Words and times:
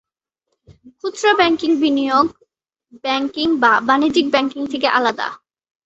খুচরা 0.99 1.31
ব্যাংকিং 1.33 1.71
বিনিয়োগ 1.81 2.27
ব্যাংকিং 3.03 3.47
বা 3.59 3.71
বাণিজ্যিক 3.87 4.27
ব্যাংকিং 4.31 4.61
থেকে 4.67 4.87
আলাদা। 4.89 5.27